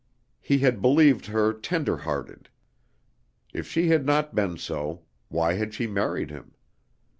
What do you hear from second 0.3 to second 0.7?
He